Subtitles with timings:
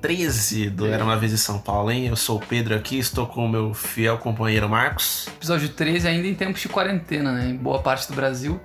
[0.00, 2.06] 13 do Era uma Vez em São Paulo, hein?
[2.06, 5.28] Eu sou o Pedro aqui, estou com o meu fiel companheiro Marcos.
[5.36, 7.48] Episódio 13 ainda em tempos de quarentena, né?
[7.50, 8.60] Em boa parte do Brasil.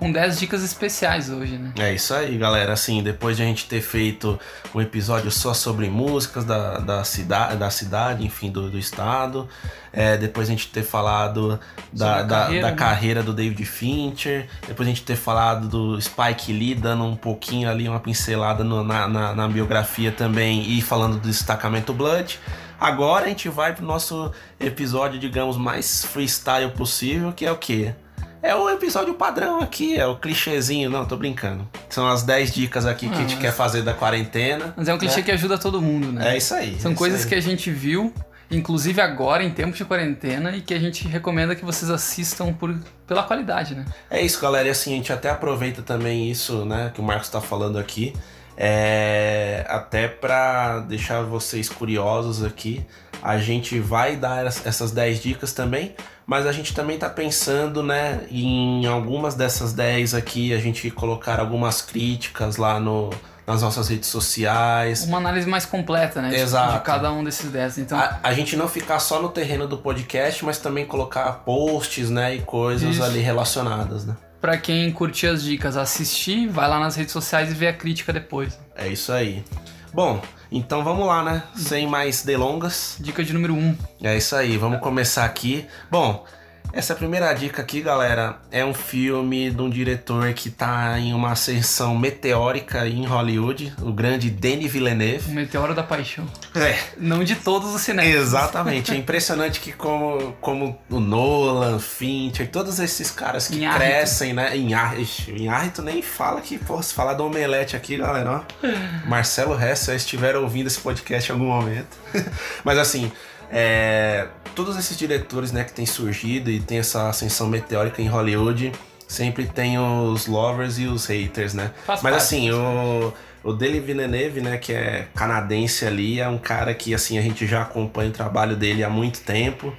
[0.00, 1.72] Com 10 dicas especiais hoje, né?
[1.78, 2.72] É isso aí, galera.
[2.72, 4.40] Assim, depois de a gente ter feito
[4.74, 9.46] um episódio só sobre músicas da, da, cidade, da cidade, enfim, do, do estado.
[9.92, 11.60] é, depois a gente ter falado
[11.92, 12.76] da, da, carreira, da né?
[12.78, 14.48] carreira do David Fincher.
[14.66, 18.82] Depois a gente ter falado do Spike Lee, dando um pouquinho ali, uma pincelada no-
[18.82, 20.62] na, na, na biografia também.
[20.62, 22.40] E falando do destacamento Blood.
[22.80, 27.94] Agora a gente vai pro nosso episódio, digamos, mais freestyle possível, que é o quê?
[28.42, 30.88] É o episódio padrão aqui, é o clichêzinho.
[30.88, 31.68] Não, tô brincando.
[31.90, 34.72] São as 10 dicas aqui que a gente Ah, quer fazer da quarentena.
[34.76, 36.34] Mas é um clichê que ajuda todo mundo, né?
[36.34, 36.78] É isso aí.
[36.80, 37.28] São é coisas aí.
[37.28, 38.14] que a gente viu,
[38.50, 42.74] inclusive agora, em tempos de quarentena, e que a gente recomenda que vocês assistam por,
[43.06, 43.84] pela qualidade, né?
[44.10, 44.68] É isso, galera.
[44.68, 48.14] E assim, a gente até aproveita também isso, né, que o Marcos tá falando aqui.
[48.62, 52.84] É, até pra deixar vocês curiosos aqui,
[53.22, 55.94] a gente vai dar es- essas 10 dicas também,
[56.30, 61.40] mas a gente também tá pensando, né, em algumas dessas 10 aqui, a gente colocar
[61.40, 63.10] algumas críticas lá no,
[63.44, 65.02] nas nossas redes sociais.
[65.02, 66.32] Uma análise mais completa, né?
[66.38, 66.74] Exato.
[66.74, 67.78] De cada um desses 10.
[67.78, 72.08] Então, A, a gente não ficar só no terreno do podcast, mas também colocar posts,
[72.10, 73.02] né, e coisas Isso.
[73.02, 74.16] ali relacionadas, né?
[74.40, 78.10] pra quem curtir as dicas, assistir, vai lá nas redes sociais e vê a crítica
[78.10, 78.58] depois.
[78.74, 79.44] É isso aí.
[79.92, 81.42] Bom, então vamos lá, né?
[81.56, 82.96] Sem mais delongas.
[83.00, 83.76] Dica de número 1.
[84.02, 85.66] É isso aí, vamos começar aqui.
[85.90, 86.24] Bom,
[86.72, 91.32] essa primeira dica aqui, galera, é um filme de um diretor que tá em uma
[91.32, 95.30] ascensão meteórica em Hollywood, o grande Denis Villeneuve.
[95.30, 96.26] O Meteoro da Paixão.
[96.54, 98.14] É, Não de todos os cinemas.
[98.14, 98.92] exatamente.
[98.92, 103.84] É impressionante que como, como o Nolan, Fincher, todos esses caras que Inhárritu.
[103.90, 104.56] crescem, né?
[104.56, 108.66] Inhárritu, Inhárritu nem fala que, pô, se falar do Omelete aqui, galera, ó.
[109.08, 111.96] Marcelo Hess, se estiver ouvindo esse podcast em algum momento.
[112.64, 113.10] Mas assim,
[113.50, 118.72] é, todos esses diretores, né, que têm surgido e tem essa ascensão meteórica em Hollywood,
[119.08, 121.72] sempre tem os lovers e os haters, né?
[121.84, 123.12] Faz Mas parte, assim, o,
[123.42, 127.46] o Denis Villeneuve, né, que é canadense ali, é um cara que assim a gente
[127.46, 129.74] já acompanha o trabalho dele há muito tempo.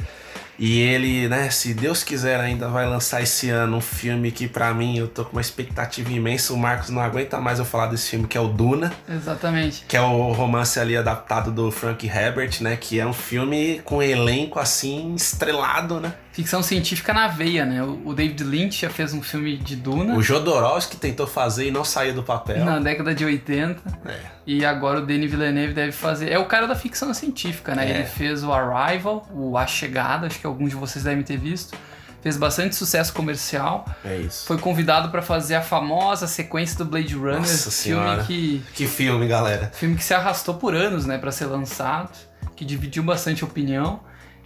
[0.61, 4.71] E ele, né, se Deus quiser, ainda vai lançar esse ano um filme que pra
[4.75, 6.53] mim eu tô com uma expectativa imensa.
[6.53, 9.83] O Marcos não aguenta mais eu falar desse filme, que é o Duna, Exatamente.
[9.87, 14.03] que é o romance ali adaptado do Frank Herbert, né, que é um filme com
[14.03, 16.13] elenco assim estrelado, né?
[16.33, 17.83] Ficção científica na veia, né?
[17.83, 21.83] O David Lynch já fez um filme de Duna O Jodorowsky tentou fazer e não
[21.83, 22.63] saiu do papel.
[22.63, 23.81] na década de 80.
[24.05, 24.19] É.
[24.47, 26.31] E agora o Denis Villeneuve deve fazer.
[26.31, 27.85] É o cara da ficção científica, né?
[27.85, 27.95] É.
[27.95, 31.77] Ele fez o Arrival, o A Chegada, acho que alguns de vocês devem ter visto.
[32.21, 33.83] Fez bastante sucesso comercial.
[34.05, 34.45] É isso.
[34.45, 38.23] Foi convidado para fazer a famosa sequência do Blade Runner, Nossa filme Senhora.
[38.23, 39.69] que Que filme, galera.
[39.73, 42.11] filme que se arrastou por anos, né, para ser lançado,
[42.55, 43.99] que dividiu bastante opinião.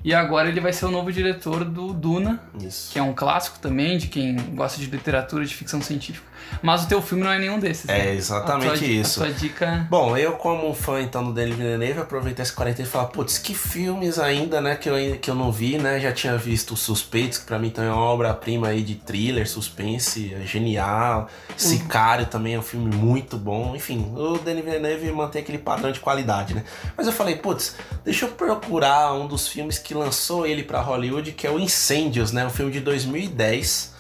[0.06, 2.94] E agora ele vai ser o novo diretor do Duna, Isso.
[2.94, 6.36] que é um clássico também de quem gosta de literatura de ficção científica.
[6.62, 7.90] Mas o teu filme não é nenhum desses.
[7.90, 8.14] É né?
[8.14, 9.24] exatamente tua, isso.
[9.24, 9.88] A tua dica.
[9.90, 13.56] Bom, eu como fã então do Denis Villeneuve, aproveitei esse quarentena e falar, putz, que
[13.56, 17.46] filmes ainda, né, que eu, que eu não vi, né, já tinha visto Suspeitos, que
[17.46, 21.28] pra mim também é uma obra-prima aí de thriller, suspense, é genial,
[21.58, 26.00] Sicário também é um filme muito bom, enfim, o Denis Villeneuve mantém aquele padrão de
[26.00, 26.64] qualidade, né,
[26.96, 31.32] mas eu falei, putz, deixa eu procurar um dos filmes que lançou ele pra Hollywood,
[31.32, 33.96] que é o Incêndios, né, um filme de 2010,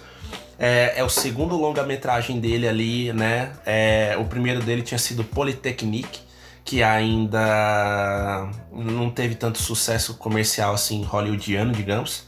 [0.57, 3.51] é, é o segundo longa-metragem dele ali, né?
[3.65, 6.19] É, o primeiro dele tinha sido Polytechnique,
[6.63, 12.25] que ainda não teve tanto sucesso comercial assim hollywoodiano, digamos.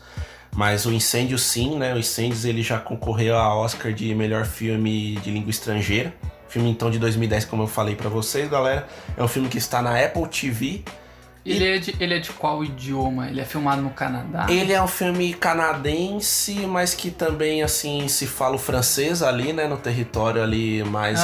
[0.53, 1.93] Mas o Incêndio sim, né?
[1.93, 6.13] O Incêndios ele já concorreu a Oscar de melhor filme de língua estrangeira.
[6.49, 8.87] Filme então de 2010, como eu falei pra vocês, galera.
[9.15, 10.83] É um filme que está na Apple TV
[11.53, 13.27] Ele é, de, ele é de qual idioma?
[13.29, 14.47] Ele é filmado no Canadá?
[14.49, 19.67] Ele é um filme canadense, mas que também, assim, se fala o francês ali, né?
[19.67, 21.19] No território ali mais,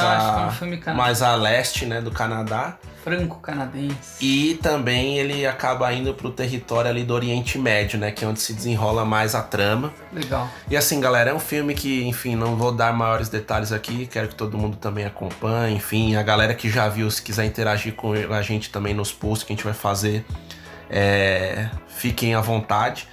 [0.58, 2.00] que é a, um mais a leste, né?
[2.00, 2.78] Do Canadá.
[3.04, 4.16] Franco-canadense.
[4.18, 8.10] E também ele acaba indo pro território ali do Oriente Médio, né?
[8.10, 9.92] Que é onde se desenrola mais a trama.
[10.10, 10.48] Legal.
[10.70, 14.28] E assim, galera, é um filme que, enfim, não vou dar maiores detalhes aqui, quero
[14.28, 15.76] que todo mundo também acompanhe.
[15.76, 19.46] Enfim, a galera que já viu, se quiser interagir com a gente também nos posts
[19.46, 20.24] que a gente vai fazer,
[20.88, 23.06] é, fiquem à vontade.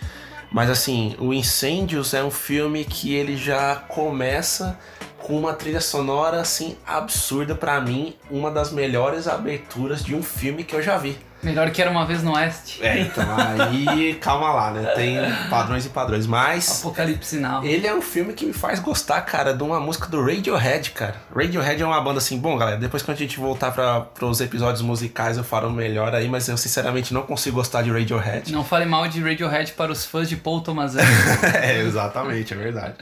[0.49, 4.79] Mas assim, o Incêndios é um filme que ele já começa
[5.21, 10.63] com uma trilha sonora assim absurda pra mim, uma das melhores aberturas de um filme
[10.63, 11.17] que eu já vi.
[11.43, 12.83] Melhor que era uma vez no Oeste.
[12.83, 14.91] É, então aí calma lá, né?
[14.93, 15.17] Tem
[15.49, 17.63] padrões e padrões, mas Apocalipse Now.
[17.65, 21.15] ele é um filme que me faz gostar, cara, de uma música do Radiohead, cara.
[21.35, 24.83] Radiohead é uma banda assim, bom, galera, depois que a gente voltar para os episódios
[24.83, 28.51] musicais eu falo melhor aí, mas eu sinceramente não consigo gostar de Radiohead.
[28.51, 31.57] Não fale mal de Radiohead para os fãs de Paul Thomas Anderson.
[31.57, 32.93] é, exatamente, é verdade.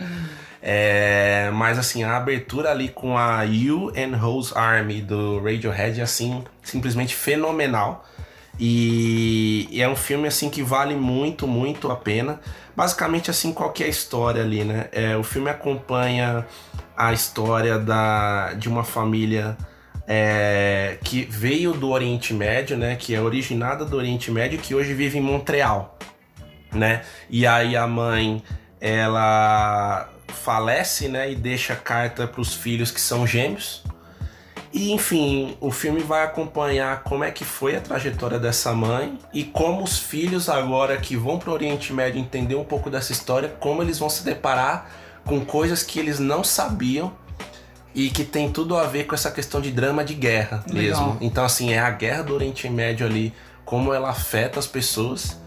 [0.62, 6.04] É, mas assim, a abertura ali com a You and Rose Army do Radiohead é
[6.04, 8.06] assim, simplesmente fenomenal.
[8.60, 12.42] E, e é um filme assim que vale muito, muito a pena.
[12.76, 14.90] Basicamente assim, qual que é a história ali, né?
[14.92, 16.46] É, o filme acompanha
[16.96, 19.58] a história da, de uma família
[20.06, 22.98] é, que veio do Oriente Médio, né?
[22.98, 25.98] Que é originada do Oriente Médio, que hoje vive em Montreal,
[26.74, 27.04] né?
[27.30, 28.44] E aí a mãe,
[28.82, 31.32] ela falece, né?
[31.32, 33.84] E deixa carta para os filhos que são gêmeos.
[34.72, 39.44] E enfim, o filme vai acompanhar como é que foi a trajetória dessa mãe e
[39.44, 43.50] como os filhos agora que vão para o Oriente Médio entender um pouco dessa história,
[43.60, 44.90] como eles vão se deparar
[45.26, 47.12] com coisas que eles não sabiam
[47.96, 51.08] e que tem tudo a ver com essa questão de drama de guerra Legal.
[51.08, 51.18] mesmo.
[51.20, 53.34] Então assim, é a guerra do Oriente Médio ali,
[53.66, 55.40] como ela afeta as pessoas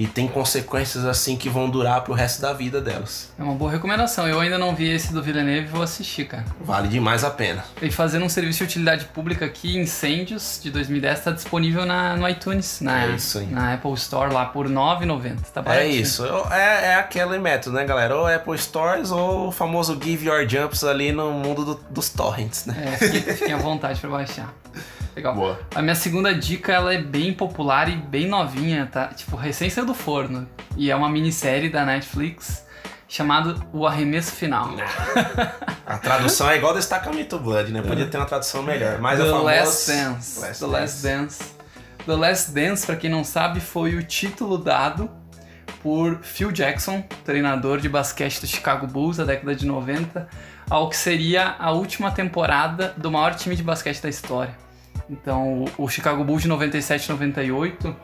[0.00, 3.30] e tem consequências assim que vão durar pro resto da vida delas.
[3.36, 4.28] É uma boa recomendação.
[4.28, 6.44] Eu ainda não vi esse do Villeneuve e vou assistir, cara.
[6.60, 7.64] Vale demais a pena.
[7.82, 12.28] E fazendo um serviço de utilidade pública aqui, Incêndios, de 2010, está disponível na, no
[12.28, 13.46] iTunes, na, É isso aí.
[13.46, 15.36] na Apple Store, lá por R$ 9,90.
[15.52, 16.00] Tá É baratinho.
[16.00, 18.16] isso, é, é aquele método, né, galera?
[18.16, 22.66] Ou Apple Stores ou o famoso Give Your Jumps ali no mundo do- dos torrents,
[22.66, 22.94] né?
[23.00, 24.54] É, fiquem, à vontade pra baixar.
[25.16, 25.34] Legal.
[25.34, 25.60] Boa.
[25.74, 29.08] A minha segunda dica, ela é bem popular e bem novinha, tá?
[29.08, 30.48] Tipo, recém saiu do forno.
[30.76, 32.64] E é uma minissérie da Netflix
[33.08, 34.70] chamada O Arremesso Final.
[35.86, 37.80] A tradução é igual Destacamento Blood, né?
[37.80, 38.98] Podia ter uma tradução melhor.
[38.98, 39.44] Mas The a famosa...
[39.44, 40.40] Last Dance.
[40.40, 41.44] Last The Last Dance.
[42.04, 45.10] The Last Dance, pra quem não sabe, foi o título dado
[45.82, 50.28] por Phil Jackson, treinador de basquete do Chicago Bulls da década de 90,
[50.68, 54.54] ao que seria a última temporada do maior time de basquete da história.
[55.10, 57.96] Então, o Chicago Bulls de 97 98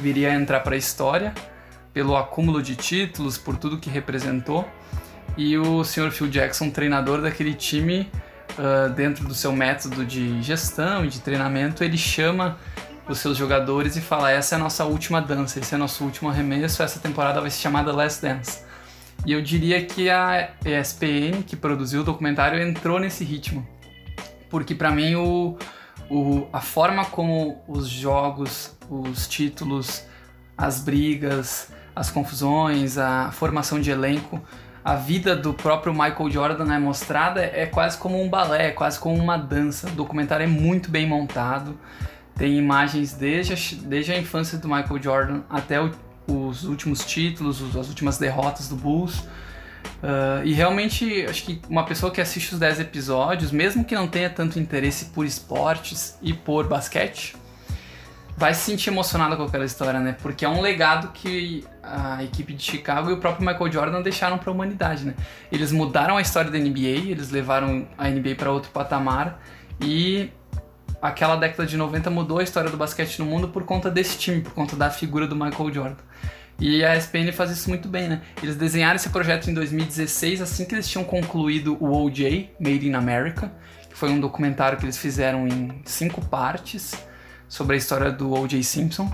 [0.00, 1.32] viria a entrar para a história
[1.92, 4.66] pelo acúmulo de títulos, por tudo que representou.
[5.36, 6.10] E o Sr.
[6.10, 8.10] Phil Jackson, treinador daquele time,
[8.58, 12.58] ah, dentro do seu método de gestão e de treinamento, ele chama
[13.08, 16.28] os seus jogadores e fala: essa é a nossa última dança, esse é nosso último
[16.30, 18.62] arremesso, essa temporada vai se chamar The Last Dance.
[19.26, 23.66] E eu diria que a ESPN, que produziu o documentário, entrou nesse ritmo.
[24.48, 25.58] Porque pra mim o,
[26.10, 30.04] o, a forma como os jogos, os títulos,
[30.58, 34.40] as brigas, as confusões, a formação de elenco,
[34.84, 38.98] a vida do próprio Michael Jordan é mostrada é quase como um balé, é quase
[38.98, 39.88] como uma dança.
[39.88, 41.78] O documentário é muito bem montado,
[42.34, 45.92] tem imagens desde a, desde a infância do Michael Jordan até o-
[46.26, 49.22] os últimos títulos, os- as últimas derrotas do Bulls.
[50.02, 54.08] Ah, e realmente, acho que uma pessoa que assiste os 10 episódios, mesmo que não
[54.08, 57.36] tenha tanto interesse por esportes e por basquete,
[58.36, 60.16] vai se sentir emocionada com aquela história, né?
[60.22, 64.38] Porque é um legado que a equipe de Chicago e o próprio Michael Jordan deixaram
[64.38, 65.14] para a humanidade, né?
[65.52, 69.42] Eles mudaram a história da NBA, eles levaram a NBA para outro patamar
[69.78, 70.30] e
[71.02, 74.40] aquela década de 90 mudou a história do basquete no mundo por conta desse time,
[74.40, 76.09] por conta da figura do Michael Jordan.
[76.60, 78.20] E a ESPN faz isso muito bem, né?
[78.42, 82.92] Eles desenharam esse projeto em 2016, assim que eles tinham concluído o OJ, Made in
[82.92, 83.50] America,
[83.88, 86.94] que foi um documentário que eles fizeram em cinco partes
[87.48, 88.62] sobre a história do O.J.
[88.62, 89.10] Simpson,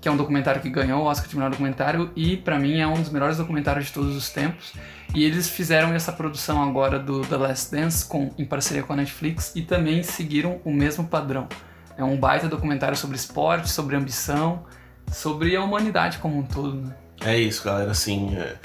[0.00, 2.86] que é um documentário que ganhou o Oscar de melhor documentário e pra mim é
[2.86, 4.72] um dos melhores documentários de todos os tempos.
[5.14, 8.96] E eles fizeram essa produção agora do The Last Dance com, em parceria com a
[8.96, 11.48] Netflix e também seguiram o mesmo padrão.
[11.96, 14.64] É um baita documentário sobre esporte, sobre ambição,
[15.12, 16.74] sobre a humanidade como um todo.
[16.74, 16.94] Né?
[17.24, 17.90] É isso, galera.
[17.90, 18.56] Assim, é,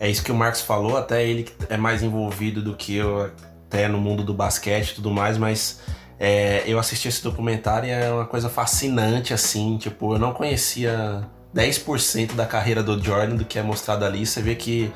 [0.00, 0.96] é isso que o Marcos falou.
[0.96, 3.30] Até ele é mais envolvido do que eu,
[3.66, 5.80] até no mundo do basquete e tudo mais, mas
[6.18, 9.76] É, eu assisti esse documentário e é uma coisa fascinante, assim.
[9.78, 14.24] Tipo, eu não conhecia 10% da carreira do Jordan, do que é mostrado ali.
[14.24, 14.92] Você vê que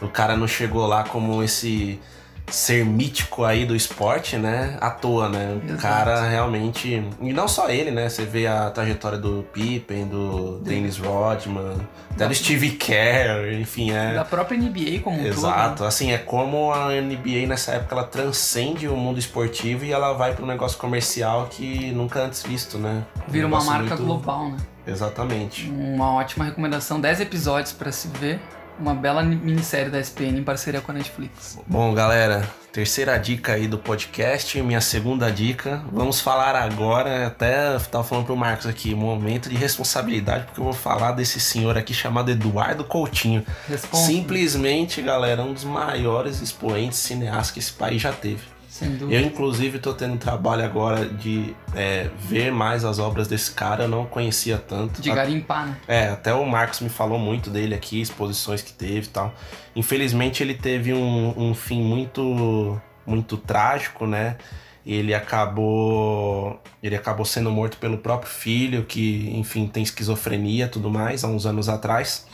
[0.00, 2.00] o cara não chegou lá como esse
[2.48, 4.76] ser mítico aí do esporte, né?
[4.80, 5.58] À toa, né?
[5.70, 7.02] O cara realmente.
[7.20, 8.08] E não só ele, né?
[8.08, 11.76] Você vê a trajetória do Pippen, do Dennis Rodman,
[12.10, 14.12] até do Steve Kerr, enfim, é.
[14.14, 15.80] Da própria NBA como um Exato, todo.
[15.82, 15.88] né?
[15.88, 20.34] assim, é como a NBA nessa época ela transcende o mundo esportivo e ela vai
[20.34, 23.02] para um negócio comercial que nunca antes visto, né?
[23.28, 24.56] Um Vira uma marca muito- global, né?
[24.86, 25.70] Exatamente.
[25.70, 28.40] Uma ótima recomendação, 10 episódios pra se ver.
[28.78, 31.58] Uma bela ni- minissérie da SPN em parceria com a Netflix.
[31.66, 35.82] Bom, galera, terceira dica aí do podcast, minha segunda dica.
[35.92, 40.72] Vamos falar agora, até tava falando pro Marcos aqui, momento de responsabilidade, porque eu vou
[40.72, 43.44] falar desse senhor aqui chamado Eduardo Coutinho.
[43.68, 44.04] Responde.
[44.04, 48.51] Simplesmente, galera, um dos maiores expoentes cineastas que esse país já teve.
[49.10, 53.88] Eu, inclusive, tô tendo trabalho agora de é, ver mais as obras desse cara, eu
[53.88, 55.02] não conhecia tanto.
[55.02, 55.76] De garimpar, né?
[55.86, 59.34] É, até o Marcos me falou muito dele aqui, exposições que teve e tal.
[59.76, 64.36] Infelizmente ele teve um, um fim muito, muito trágico, né?
[64.84, 70.90] Ele acabou, ele acabou sendo morto pelo próprio filho, que, enfim, tem esquizofrenia e tudo
[70.90, 72.26] mais, há uns anos atrás.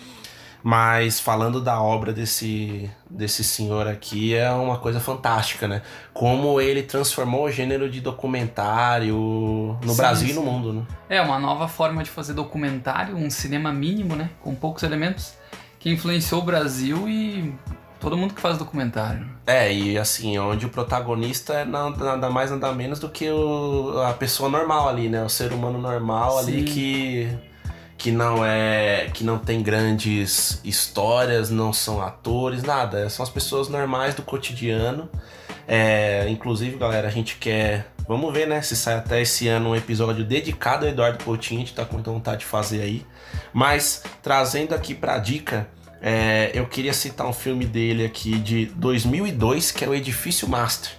[0.62, 5.82] Mas falando da obra desse, desse senhor aqui, é uma coisa fantástica, né?
[6.12, 9.14] Como ele transformou o gênero de documentário
[9.82, 10.36] no Sim, Brasil e sim.
[10.36, 10.82] no mundo, né?
[11.08, 14.30] É uma nova forma de fazer documentário, um cinema mínimo, né?
[14.42, 15.34] Com poucos elementos,
[15.78, 17.54] que influenciou o Brasil e
[18.00, 19.26] todo mundo que faz documentário.
[19.46, 24.02] É, e assim, onde o protagonista é na- nada mais, nada menos do que o-
[24.06, 25.22] a pessoa normal ali, né?
[25.24, 26.64] O ser humano normal ali Sim.
[26.64, 27.28] que,
[27.98, 29.10] que não é.
[29.12, 33.10] que não tem grandes histórias, não são atores, nada.
[33.10, 35.10] São as pessoas normais do cotidiano.
[35.66, 37.92] É, inclusive, galera, a gente quer.
[38.06, 38.62] Vamos ver, né?
[38.62, 41.94] Se sai até esse ano um episódio dedicado ao Eduardo Coutinho, a gente tá com
[41.94, 43.04] muita vontade de fazer aí.
[43.52, 45.68] Mas, trazendo aqui pra dica,
[46.00, 50.92] é, eu queria citar um filme dele aqui de 2002, que é o Edifício Master.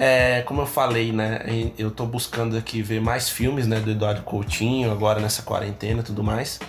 [0.00, 1.40] É, como eu falei, né?
[1.76, 3.80] Eu tô buscando aqui ver mais filmes, né?
[3.80, 6.60] Do Eduardo Coutinho, agora nessa quarentena e tudo mais.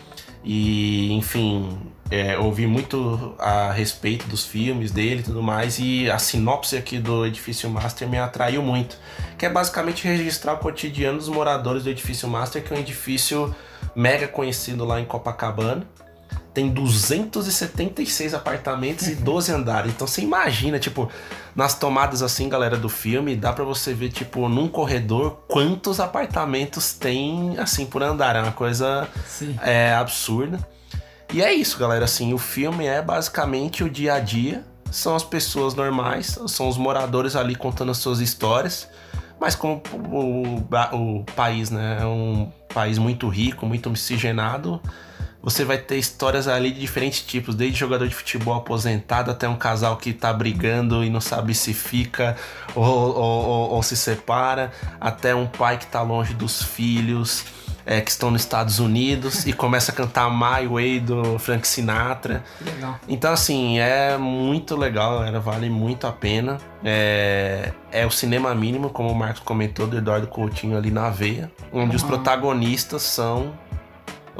[0.44, 1.78] E, enfim,
[2.10, 5.78] é, ouvi muito a respeito dos filmes dele e tudo mais.
[5.78, 8.98] E a sinopse aqui do Edifício Master me atraiu muito.
[9.38, 13.56] Que é basicamente registrar o cotidiano dos moradores do Edifício Master, que é um edifício
[13.96, 15.86] mega conhecido lá em Copacabana
[16.54, 19.92] tem 276 apartamentos e 12 andares.
[19.92, 21.10] Então você imagina, tipo,
[21.56, 26.94] nas tomadas assim, galera, do filme, dá pra você ver, tipo, num corredor, quantos apartamentos
[26.94, 28.36] tem, assim, por andar.
[28.36, 29.08] É uma coisa
[29.62, 30.60] é, absurda.
[31.32, 34.64] E é isso, galera, assim, o filme é basicamente o dia a dia.
[34.92, 38.88] São as pessoas normais, são os moradores ali contando as suas histórias.
[39.40, 44.82] Mas como o, o, o país, né, é um país muito rico, muito miscigenado,
[45.42, 49.56] você vai ter histórias ali de diferentes tipos, desde jogador de futebol aposentado até um
[49.56, 52.36] casal que tá brigando e não sabe se fica
[52.76, 53.16] ou, ou-
[53.48, 57.46] ou- ou se separa, até um pai que tá longe dos filhos,
[57.86, 62.44] é, que estão nos Estados Unidos e começa a cantar My Way do Frank Sinatra.
[62.62, 63.00] Legal.
[63.08, 66.58] Então, assim, é muito legal, galera, vale muito a pena.
[66.84, 71.50] É, é o cinema mínimo, como o Marcos comentou, do Eduardo Coutinho ali na veia,
[71.74, 72.10] onde os Uhum.
[72.10, 73.54] protagonistas são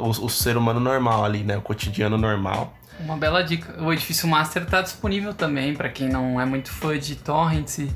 [0.00, 1.56] o, o ser humano normal ali, né?
[1.56, 2.74] O cotidiano normal.
[3.00, 3.82] Uma bela dica.
[3.82, 7.90] O Edifício Master tá disponível também para quem não é muito fã de torrents e,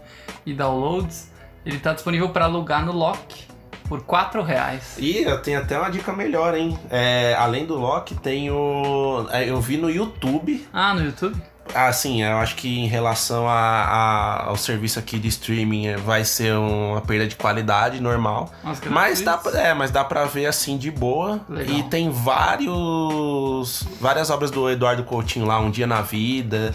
[0.47, 1.31] e downloads.
[1.65, 3.45] Ele tá disponível para alugar no Lock
[3.89, 4.97] por 4 reais.
[4.99, 6.79] E eu tenho até uma dica melhor, hein?
[6.91, 9.27] É, além do Loki, tem o.
[9.31, 10.67] é, Eu vi no YouTube.
[10.73, 11.37] Ah, no YouTube?
[11.75, 16.25] Assim, eu acho que em relação a- a- ao serviço aqui de streaming é, vai
[16.25, 18.53] ser uma perda de qualidade normal.
[18.63, 21.41] Nossa, Mas dá, pra- é, mas dá pra ver assim de boa.
[21.49, 21.77] Legal.
[21.77, 23.85] E tem vários.
[24.01, 26.75] várias obras do Eduardo Coutinho lá, Um Dia na Vida,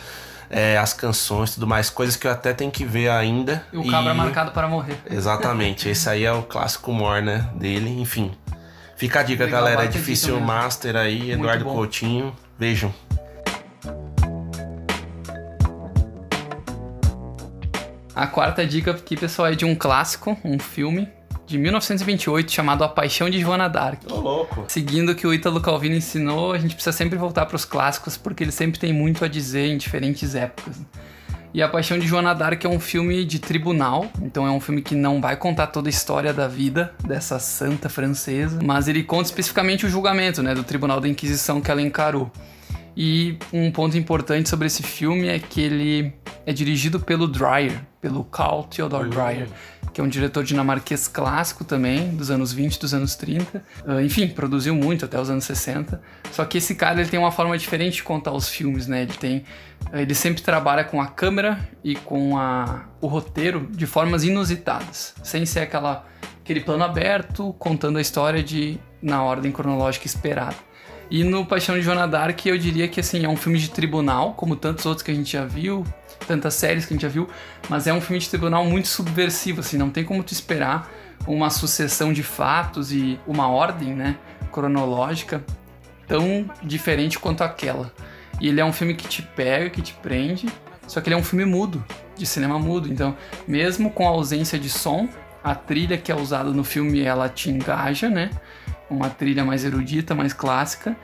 [0.50, 3.64] é, as canções e tudo mais, coisas que eu até tenho que ver ainda.
[3.72, 4.98] E o cabra marcado para morrer.
[5.10, 7.48] Exatamente, esse aí é o clássico humor, né?
[7.56, 8.32] Dele, enfim.
[8.96, 9.86] Fica a dica, Legal, galera.
[9.86, 10.40] É difícil.
[10.42, 11.74] Master aí, Eduardo bom.
[11.74, 12.34] Coutinho.
[12.58, 12.94] Vejam.
[18.20, 21.08] A quarta dica aqui, pessoal, é de um clássico, um filme
[21.48, 24.12] de 1928 chamado A Paixão de Joana d'Arc.
[24.12, 24.66] Ô, louco.
[24.68, 28.18] Seguindo o que o Ítalo Calvino ensinou, a gente precisa sempre voltar para os clássicos
[28.18, 30.82] porque eles sempre têm muito a dizer em diferentes épocas.
[31.54, 34.82] E A Paixão de Joana d'Arc é um filme de tribunal, então é um filme
[34.82, 39.30] que não vai contar toda a história da vida dessa santa francesa, mas ele conta
[39.30, 42.30] especificamente o julgamento, né, do Tribunal da Inquisição que ela encarou.
[43.02, 46.14] E um ponto importante sobre esse filme é que ele
[46.46, 51.64] é dirigido pelo Dreyer, pelo Carl Theodor Dreyer, que que é um diretor dinamarquês clássico
[51.64, 53.64] também, dos anos 20, dos anos 30.
[53.86, 56.02] Uh, enfim, produziu muito até os anos 60.
[56.32, 59.04] Só que esse cara ele tem uma forma diferente de contar os filmes, né?
[59.04, 59.44] Ele tem
[59.94, 65.46] ele sempre trabalha com a câmera e com a, o roteiro de formas inusitadas, sem
[65.46, 66.06] ser aquela
[66.42, 70.69] aquele plano aberto contando a história de na ordem cronológica esperada.
[71.10, 74.34] E no Paixão de Joana Dark eu diria que assim é um filme de tribunal,
[74.34, 75.84] como tantos outros que a gente já viu,
[76.28, 77.28] tantas séries que a gente já viu,
[77.68, 80.92] mas é um filme de tribunal muito subversivo, assim, não tem como tu esperar
[81.28, 84.18] uma sucessão de fatos e uma ordem, né,
[84.52, 85.44] cronológica
[86.08, 87.92] tão diferente quanto aquela.
[88.40, 90.48] E ele é um filme que te pega, que te prende,
[90.88, 91.84] só que ele é um filme mudo,
[92.16, 92.92] de cinema mudo.
[92.92, 93.16] Então,
[93.48, 95.08] mesmo com a ausência de som,
[95.44, 98.30] a trilha que é usada no filme ela te engaja, né?
[98.90, 100.96] Uma trilha mais erudita, mais clássica.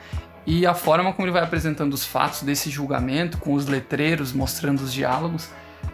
[0.46, 4.82] E a forma como ele vai apresentando os fatos desse julgamento, com os letreiros mostrando
[4.82, 5.50] os diálogos,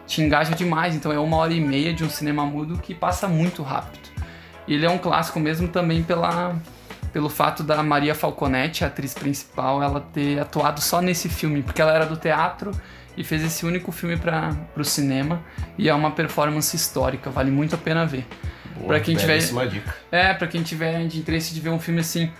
[0.06, 0.96] te engaja demais.
[0.96, 4.10] Então é uma hora e meia de um cinema mudo que passa muito rápido.
[4.68, 6.56] Ele é um clássico mesmo também pela,
[7.12, 11.82] pelo fato da Maria Falconetti, a atriz principal, ela ter atuado só nesse filme, porque
[11.82, 12.72] ela era do teatro
[13.18, 15.42] e fez esse único filme para o cinema
[15.78, 18.26] e é uma performance histórica, vale muito a pena ver.
[18.86, 19.40] Para quem tiver.
[20.12, 22.32] É, para quem tiver de interesse de ver um filme assim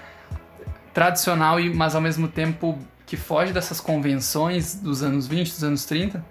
[0.94, 5.86] tradicional e mas ao mesmo tempo que foge dessas convenções dos anos 20, dos anos
[5.86, 6.24] 30.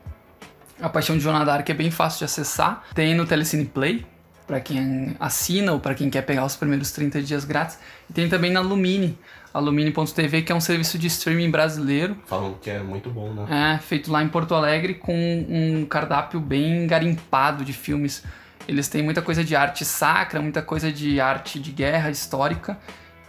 [0.80, 2.85] A Paixão de Joana d'Arc é bem fácil de acessar.
[2.95, 4.07] Tem no Telecine Play,
[4.47, 7.78] para quem assina ou para quem quer pegar os primeiros 30 dias grátis.
[8.09, 9.19] E tem também na Lumine,
[9.52, 12.16] alumine.tv, que é um serviço de streaming brasileiro.
[12.26, 13.75] Falam que é muito bom, né?
[13.76, 18.25] É, feito lá em Porto Alegre com um cardápio bem garimpado de filmes.
[18.68, 22.78] Eles têm muita coisa de arte sacra, muita coisa de arte de guerra histórica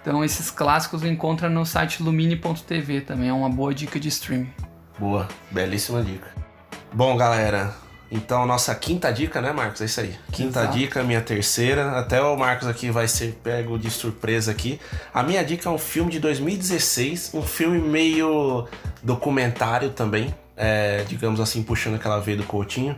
[0.02, 4.52] então esses clássicos encontra no site lumine.tv também, é uma boa dica de streaming.
[4.98, 6.28] Boa, belíssima dica.
[6.92, 7.72] Bom, galera,
[8.12, 9.80] então nossa quinta dica, né, Marcos?
[9.80, 10.16] É isso aí.
[10.32, 10.78] Quinta Exato.
[10.78, 12.00] dica, minha terceira.
[12.00, 14.80] Até o Marcos aqui vai ser pego de surpresa aqui.
[15.14, 18.68] A minha dica é um filme de 2016, um filme meio
[19.04, 22.98] documentário também, é, digamos assim, puxando aquela veia do Coutinho.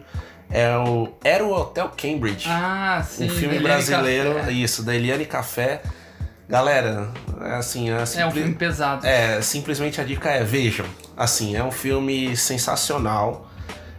[0.50, 2.47] É o Era o Hotel Cambridge.
[2.47, 3.25] Ah, sim.
[3.25, 4.51] Um filme brasileiro, Café.
[4.51, 5.81] isso, da Eliane Café.
[6.47, 8.18] Galera, é assim, é, simples...
[8.18, 9.07] é um filme pesado.
[9.07, 10.85] É, simplesmente a dica é vejam.
[11.18, 13.50] Assim, é um filme sensacional.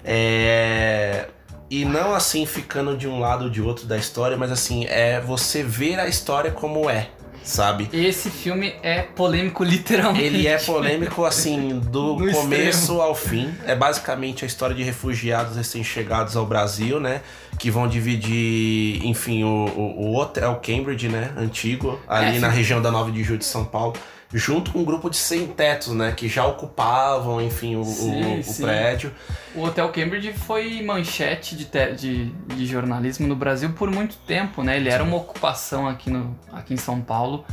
[0.05, 1.27] É...
[1.71, 5.21] E não assim ficando de um lado ou de outro da história, mas assim, é
[5.21, 7.09] você ver a história como é
[7.45, 7.89] sabe?
[7.93, 10.25] Esse filme é polêmico literalmente.
[10.25, 13.01] Ele é polêmico assim do começo extremo.
[13.03, 13.55] ao fim.
[13.67, 17.21] É basicamente a história de refugiados recém-chegados ao Brasil, né?
[17.59, 21.33] Que vão dividir, enfim, o, o, o hotel Cambridge, né?
[21.37, 23.95] Antigo, ali é, na região da 9 de Julho de São Paulo
[24.35, 26.13] junto com um grupo de sem-tetos, né?
[26.13, 29.15] Que já ocupavam, enfim, o, sim, o, o prédio.
[29.55, 34.77] O Hotel Cambridge foi manchete de, de, de, jornalismo no Brasil por muito tempo, né?
[34.77, 37.45] Ele era uma ocupação aqui, no, aqui em São Paulo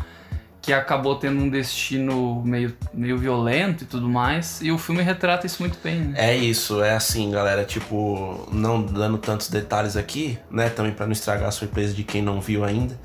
[0.61, 4.61] que acabou tendo um destino meio, meio violento e tudo mais.
[4.61, 6.13] E o filme retrata isso muito bem, né?
[6.15, 7.65] É isso, é assim, galera.
[7.65, 10.69] Tipo, não dando tantos detalhes aqui, né?
[10.69, 12.95] Também para não estragar a surpresa de quem não viu ainda.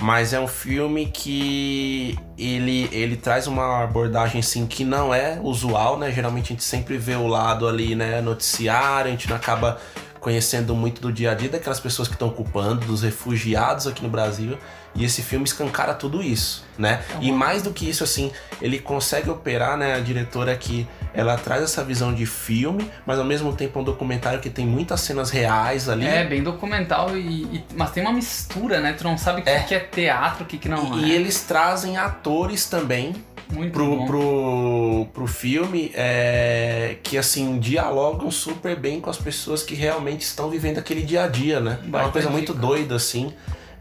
[0.00, 5.98] Mas é um filme que ele, ele traz uma abordagem assim que não é usual,
[5.98, 6.12] né?
[6.12, 9.80] Geralmente a gente sempre vê o lado ali, né, noticiário, a gente não acaba
[10.20, 14.08] conhecendo muito do dia a dia daquelas pessoas que estão ocupando, dos refugiados aqui no
[14.08, 14.58] Brasil.
[14.94, 17.02] E esse filme escancara tudo isso, né?
[17.20, 19.94] E mais do que isso, assim, ele consegue operar, né?
[19.94, 23.84] A diretora aqui, ela traz essa visão de filme, mas ao mesmo tempo é um
[23.84, 26.06] documentário que tem muitas cenas reais ali.
[26.06, 28.92] É, bem documental, e, e mas tem uma mistura, né?
[28.92, 31.08] Tu não sabe o que é, que é teatro, o que, que não e, é.
[31.08, 33.14] E eles trazem atores também
[33.52, 34.06] muito pro, bom.
[34.06, 40.50] pro, pro filme é, que assim dialogam super bem com as pessoas que realmente estão
[40.50, 41.78] vivendo aquele dia a dia, né?
[41.82, 43.32] é uma coisa muito doida assim.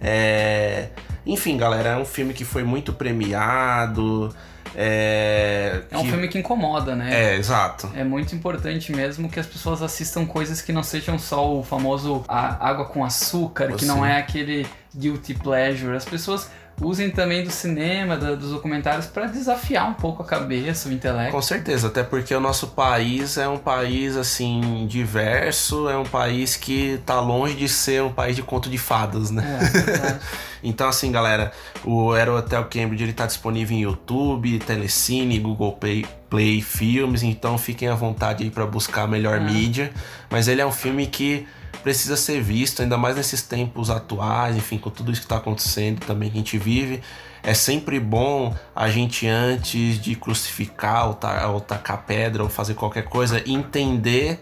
[0.01, 0.89] É...
[1.25, 4.33] Enfim, galera, é um filme que foi muito premiado.
[4.79, 6.09] É, é um que...
[6.11, 7.09] filme que incomoda, né?
[7.11, 7.89] É, exato.
[7.95, 12.23] É muito importante mesmo que as pessoas assistam coisas que não sejam só o famoso
[12.27, 15.95] água com açúcar, que não é aquele guilty pleasure.
[15.95, 20.87] As pessoas usem também do cinema, da, dos documentários para desafiar um pouco a cabeça,
[20.87, 21.31] o intelecto.
[21.31, 26.55] Com certeza, até porque o nosso país é um país assim diverso, é um país
[26.55, 29.59] que tá longe de ser um país de conto de fadas, né?
[29.59, 30.19] É,
[30.63, 31.51] então assim, galera,
[31.83, 37.57] o Aero Hotel Cambridge ele tá disponível em YouTube, Telecine, Google Play, Play Filmes, então
[37.57, 39.39] fiquem à vontade aí para buscar a melhor é.
[39.39, 39.91] mídia,
[40.29, 41.47] mas ele é um filme que
[41.83, 45.99] precisa ser visto, ainda mais nesses tempos atuais, enfim, com tudo isso que está acontecendo
[46.05, 47.01] também que a gente vive.
[47.43, 52.73] É sempre bom a gente, antes de crucificar ou, ta ou tacar pedra ou fazer
[52.73, 54.39] qualquer coisa, entender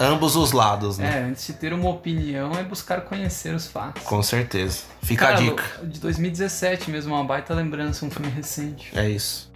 [0.00, 1.22] Ambos os lados, né?
[1.22, 4.04] É, antes de ter uma opinião é buscar conhecer os fatos.
[4.04, 4.82] Com certeza.
[5.02, 5.64] Fica Cara, a dica.
[5.82, 8.96] De 2017 mesmo, uma baita lembrança, um filme recente.
[8.96, 9.50] É isso.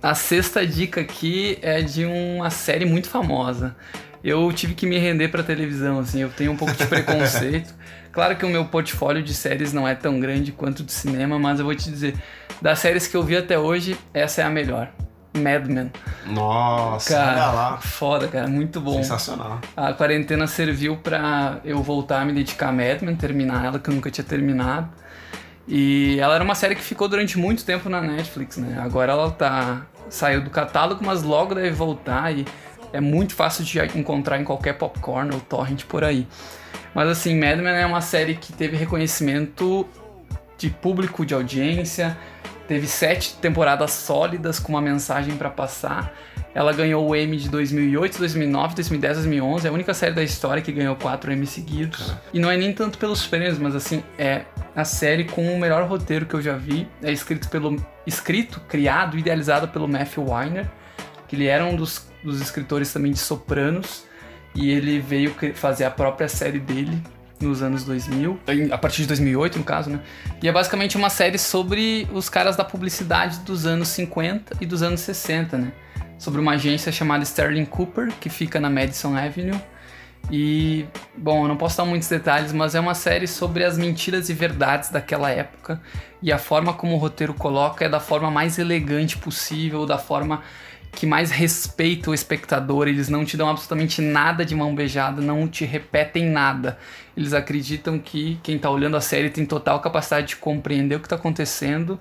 [0.00, 3.74] A sexta dica aqui é de uma série muito famosa.
[4.22, 7.74] Eu tive que me render pra televisão, assim, eu tenho um pouco de preconceito.
[8.10, 11.60] Claro que o meu portfólio de séries não é tão grande quanto de cinema, mas
[11.60, 12.16] eu vou te dizer,
[12.60, 14.88] das séries que eu vi até hoje, essa é a melhor.
[15.36, 15.92] Mad Men.
[16.26, 17.76] Nossa, Cara, lá.
[17.78, 18.94] foda, cara, muito bom.
[18.94, 19.60] Sensacional.
[19.76, 23.88] A quarentena serviu pra eu voltar a me dedicar a Mad Men, terminar ela, que
[23.88, 24.88] eu nunca tinha terminado.
[25.68, 28.80] E ela era uma série que ficou durante muito tempo na Netflix, né?
[28.82, 32.44] Agora ela tá saiu do catálogo, mas logo deve voltar e
[32.92, 36.26] é muito fácil de encontrar em qualquer popcorn ou torrent por aí.
[36.94, 39.86] Mas assim, Mad Men é uma série que teve reconhecimento
[40.56, 42.16] de público, de audiência,
[42.66, 46.12] teve sete temporadas sólidas com uma mensagem pra passar.
[46.54, 49.66] Ela ganhou o Emmy de 2008, 2009, 2010, 2011.
[49.66, 52.14] É a única série da história que ganhou quatro Emmy seguidos.
[52.32, 54.42] E não é nem tanto pelos prêmios, mas assim, é
[54.74, 56.88] a série com o melhor roteiro que eu já vi.
[57.02, 60.66] É escrito pelo escrito, criado, idealizado pelo Matthew Weiner,
[61.28, 64.04] que ele era um dos, dos escritores também de Sopranos
[64.54, 67.00] e ele veio fazer a própria série dele
[67.40, 70.00] nos anos 2000, em- a partir de 2008 no caso, né?
[70.42, 74.82] E é basicamente uma série sobre os caras da publicidade dos anos 50 e dos
[74.82, 75.72] anos 60, né?
[76.18, 79.60] Sobre uma agência chamada Sterling Cooper, que fica na Madison Avenue.
[80.30, 80.84] E,
[81.16, 84.34] bom, eu não posso dar muitos detalhes, mas é uma série sobre as mentiras e
[84.34, 85.80] verdades daquela época.
[86.20, 90.42] E a forma como o roteiro coloca é da forma mais elegante possível, da forma
[90.98, 92.88] que mais respeita o espectador.
[92.88, 96.76] Eles não te dão absolutamente nada de mão beijada, não te repetem nada.
[97.16, 101.08] Eles acreditam que quem tá olhando a série tem total capacidade de compreender o que
[101.08, 102.00] tá acontecendo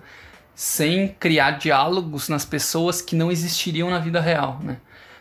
[0.55, 4.77] sem criar diálogos nas pessoas que não existiriam na vida real, né?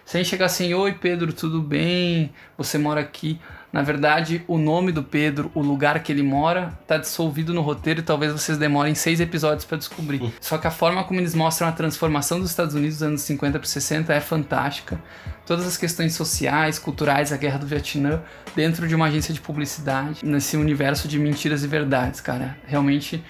[0.06, 2.32] Sem chegar assim, oi Pedro, tudo bem?
[2.56, 3.38] Você mora aqui.
[3.76, 8.00] Na verdade, o nome do Pedro, o lugar que ele mora, tá dissolvido no roteiro
[8.00, 10.32] e talvez vocês demorem seis episódios pra descobrir.
[10.40, 13.58] Só que a forma como eles mostram a transformação dos Estados Unidos dos anos 50
[13.58, 14.98] para 60 é fantástica.
[15.44, 18.22] Todas as questões sociais, culturais, a guerra do Vietnã,
[18.54, 22.56] dentro de uma agência de publicidade, nesse universo de mentiras e verdades, cara.
[22.66, 23.22] Realmente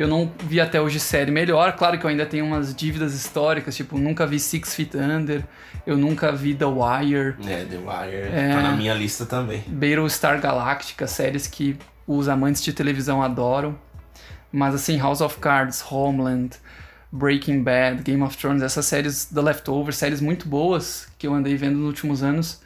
[0.00, 1.72] eu não vi até hoje série melhor.
[1.76, 5.44] Claro que eu ainda tenho umas dívidas históricas, tipo, nunca vi Six Feet Under,
[5.86, 8.52] eu nunca vi The Wire, É, The Wire É.
[8.54, 9.62] tá na minha lista também.
[9.66, 13.78] Battlestar Galactica, séries que os amantes de televisão adoram.
[14.50, 16.50] Mas assim, House of Cards, Homeland,
[17.12, 21.56] Breaking Bad, Game of Thrones, essas séries The Leftovers, séries muito boas que eu andei
[21.56, 22.60] vendo nos últimos anos,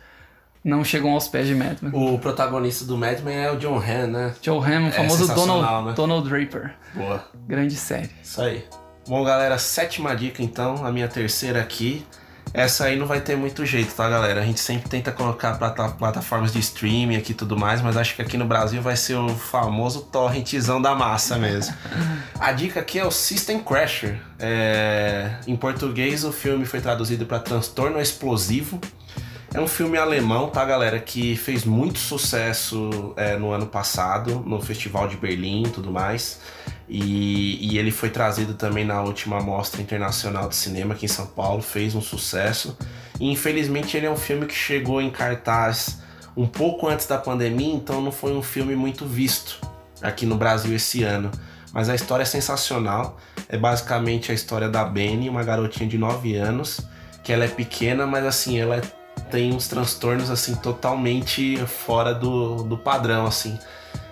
[0.64, 1.92] não chegam aos pés de Mad Men.
[1.94, 4.34] O protagonista do Mad Men é o John Han, né?
[4.40, 5.92] Joe Hamm, o famoso sensacional, Donald, né?
[5.94, 6.74] Donald Draper.
[6.94, 7.24] Boa.
[7.46, 8.10] Grande série.
[8.22, 8.64] Isso aí.
[9.08, 12.06] Bom, galera, sétima dica então, a minha terceira aqui.
[12.54, 14.42] Essa aí não vai ter muito jeito, tá, galera?
[14.42, 18.14] A gente sempre tenta colocar plata- plataformas de streaming aqui e tudo mais, mas acho
[18.14, 21.74] que aqui no Brasil vai ser o famoso torrentzão da massa mesmo.
[22.38, 24.20] A dica aqui é o System Crasher.
[24.38, 28.78] É, Em português, o filme foi traduzido para Transtorno Explosivo.
[29.54, 30.98] É um filme alemão, tá, galera?
[30.98, 36.40] Que fez muito sucesso é, no ano passado, no Festival de Berlim e tudo mais.
[36.88, 41.26] E, e ele foi trazido também na última Mostra Internacional de Cinema aqui em São
[41.26, 42.78] Paulo, fez um sucesso.
[43.20, 45.98] E infelizmente ele é um filme que chegou em cartaz
[46.34, 49.60] um pouco antes da pandemia, então não foi um filme muito visto
[50.00, 51.30] aqui no Brasil esse ano.
[51.74, 53.18] Mas a história é sensacional.
[53.50, 56.80] É basicamente a história da Benny, uma garotinha de 9 anos,
[57.22, 58.80] que ela é pequena, mas assim, ela
[59.32, 63.58] tem uns transtornos assim totalmente fora do, do padrão, assim.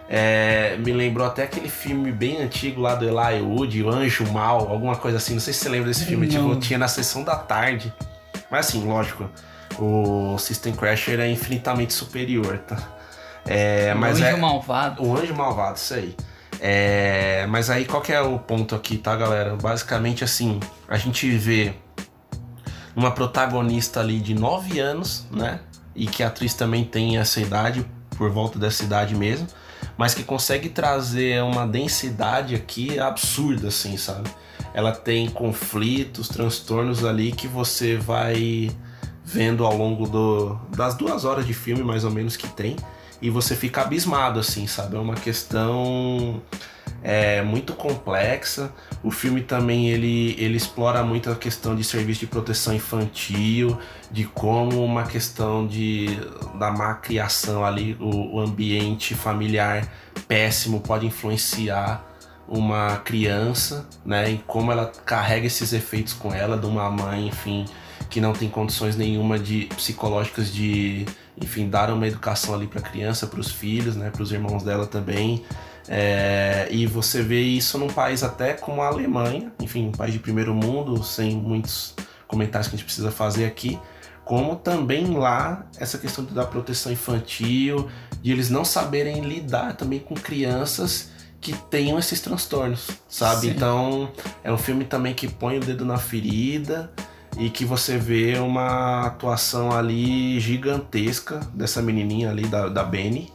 [0.08, 4.68] É, me lembrou até aquele filme bem antigo lá do Eli Wood, O Anjo Mal,
[4.68, 5.34] alguma coisa assim.
[5.34, 6.48] Não sei se você lembra desse filme, Não.
[6.48, 7.92] tipo, tinha na sessão da tarde.
[8.50, 9.30] Mas assim, lógico,
[9.78, 12.78] o System Crasher é infinitamente superior, tá?
[13.46, 15.06] É, mas o é, Anjo Malvado.
[15.06, 16.16] o Anjo Malvado, isso aí.
[16.58, 19.54] É, mas aí qual que é o ponto aqui, tá, galera?
[19.54, 21.74] Basicamente assim, a gente vê
[23.00, 25.60] uma protagonista ali de 9 anos, né?
[25.94, 27.84] E que a atriz também tem essa idade,
[28.16, 29.46] por volta dessa idade mesmo,
[29.96, 34.30] mas que consegue trazer uma densidade aqui absurda, assim, sabe?
[34.74, 38.70] Ela tem conflitos, transtornos ali que você vai
[39.24, 42.76] vendo ao longo do, das duas horas de filme, mais ou menos, que tem
[43.22, 44.96] e você fica abismado, assim, sabe?
[44.96, 46.40] É uma questão
[47.02, 48.72] é, muito complexa.
[49.02, 53.78] O filme também ele, ele explora muito a questão de serviço de proteção infantil,
[54.10, 56.18] de como uma questão de
[56.58, 59.88] da má criação ali, o, o ambiente familiar
[60.28, 62.04] péssimo pode influenciar
[62.46, 64.30] uma criança, né?
[64.32, 67.64] E como ela carrega esses efeitos com ela, de uma mãe, enfim,
[68.10, 71.06] que não tem condições nenhuma de psicológicas de,
[71.40, 74.64] enfim, dar uma educação ali para a criança, para os filhos, né, para os irmãos
[74.64, 75.44] dela também.
[75.92, 80.20] É, e você vê isso num país até como a Alemanha, enfim, um país de
[80.20, 81.96] primeiro mundo, sem muitos
[82.28, 83.76] comentários que a gente precisa fazer aqui,
[84.24, 87.88] como também lá essa questão da proteção infantil,
[88.22, 93.48] de eles não saberem lidar também com crianças que tenham esses transtornos, sabe?
[93.48, 93.50] Sim.
[93.50, 94.12] Então
[94.44, 96.92] é um filme também que põe o dedo na ferida
[97.36, 103.32] e que você vê uma atuação ali gigantesca dessa menininha ali da, da Benny.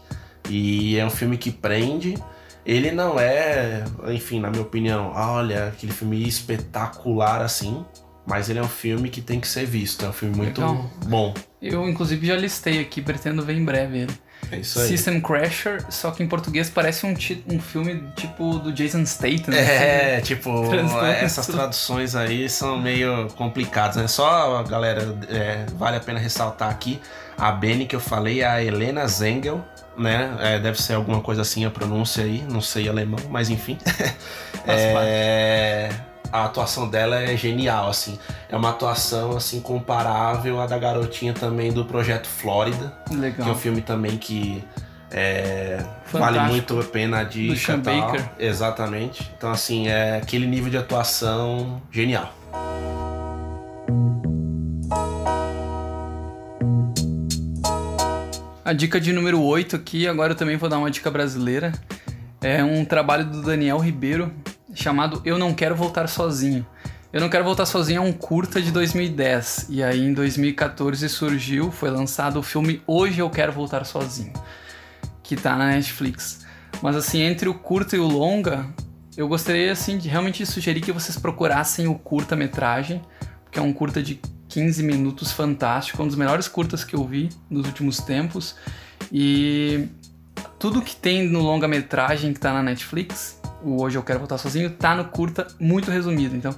[0.50, 2.15] E é um filme que prende.
[2.65, 7.86] Ele não é, enfim, na minha opinião, olha, aquele filme espetacular assim.
[8.28, 10.04] Mas ele é um filme que tem que ser visto.
[10.04, 10.89] É um filme muito Legal.
[11.06, 11.32] bom.
[11.62, 14.13] Eu, inclusive, já listei aqui, pretendo ver em breve ele.
[14.51, 14.88] É isso aí.
[14.88, 17.15] System Crasher, só que em português parece um,
[17.47, 19.54] um filme tipo do Jason Statham.
[19.54, 20.25] É, assim.
[20.36, 20.73] tipo,
[21.04, 24.08] essas traduções aí são meio complicadas, né?
[24.08, 26.99] Só, galera, é, vale a pena ressaltar aqui,
[27.38, 29.63] a Benny que eu falei a Helena Zengel,
[29.97, 30.36] né?
[30.39, 33.77] É, deve ser alguma coisa assim a pronúncia aí, não sei alemão, mas enfim.
[34.67, 35.91] É,
[36.31, 38.17] a atuação dela é genial, assim.
[38.49, 43.53] É uma atuação, assim, comparável à da garotinha também do Projeto Flórida, que é um
[43.53, 44.63] filme também que
[45.12, 45.81] é,
[46.12, 47.53] vale muito a pena a dica.
[47.53, 48.01] Do Sean tal.
[48.01, 48.29] Baker.
[48.39, 49.31] Exatamente.
[49.38, 52.34] Então, assim, é aquele nível de atuação genial.
[58.65, 61.71] A dica de número 8 aqui, agora eu também vou dar uma dica brasileira.
[62.41, 64.34] É um trabalho do Daniel Ribeiro
[64.73, 66.65] chamado Eu Não Quero Voltar Sozinho.
[67.13, 69.67] Eu Não Quero Voltar Sozinho é um curta de 2010.
[69.69, 74.34] E aí em 2014 surgiu, foi lançado o filme Hoje Eu Quero Voltar Sozinho,
[75.21, 76.43] que tá na Netflix.
[76.82, 78.65] Mas assim, entre o curta e o longa,
[79.15, 82.99] eu gostaria assim de realmente sugerir que vocês procurassem o curta-metragem,
[83.43, 84.19] porque é um curta de
[84.56, 88.56] 15 minutos fantástico, um dos melhores curtas que eu vi nos últimos tempos.
[89.12, 89.89] E
[90.58, 94.70] tudo que tem no longa-metragem que tá na Netflix, o Hoje Eu Quero Voltar Sozinho,
[94.70, 96.38] tá no curta muito resumido.
[96.38, 96.56] Então,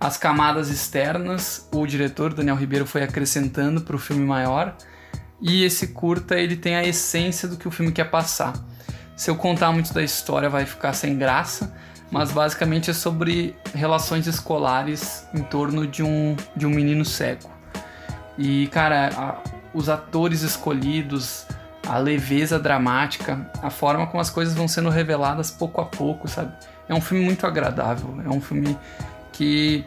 [0.00, 4.76] as camadas externas, o diretor Daniel Ribeiro foi acrescentando para o filme maior.
[5.40, 8.52] E esse curta, ele tem a essência do que o filme quer passar.
[9.16, 11.72] Se eu contar muito da história, vai ficar sem graça,
[12.10, 17.50] mas basicamente é sobre relações escolares em torno de um, de um menino cego.
[18.36, 19.36] E, cara, a-
[19.74, 21.44] os atores escolhidos,
[21.86, 26.52] a leveza dramática, a forma como as coisas vão sendo reveladas pouco a pouco, sabe?
[26.88, 28.16] É um filme muito agradável.
[28.24, 28.76] É um filme
[29.32, 29.84] que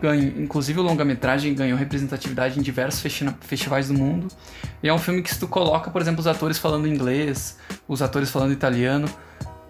[0.00, 4.28] ganha, inclusive o longa-metragem ganhou representatividade em diversos festi- festivais do mundo.
[4.82, 8.00] E é um filme que se tu coloca, por exemplo, os atores falando inglês, os
[8.02, 9.08] atores falando italiano,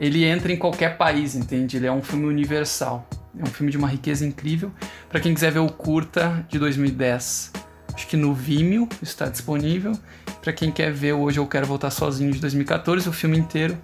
[0.01, 1.77] ele entra em qualquer país, entende?
[1.77, 3.09] Ele é um filme universal.
[3.39, 4.71] É um filme de uma riqueza incrível.
[5.09, 7.53] Pra quem quiser ver o curta de 2010,
[7.95, 9.93] acho que no Vimeo está disponível.
[10.43, 13.77] Pra quem quer ver Hoje Eu Quero Voltar Sozinho de 2014, o filme inteiro